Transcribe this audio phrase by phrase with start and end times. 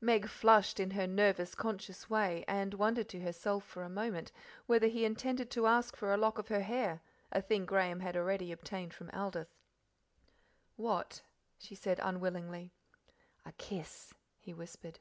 [0.00, 4.30] Meg flushed in her nervous, conscious way, and wondered to herself for a moment
[4.66, 8.16] whether he intended to ask for a lock of her hair, a thing Graham had
[8.16, 9.56] already obtained from Aldith.
[10.76, 11.22] "What?"
[11.58, 12.70] she said unwillingly.
[13.44, 15.00] "A kiss," he whispered.